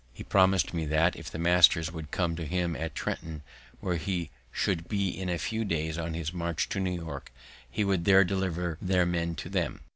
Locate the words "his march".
6.15-6.69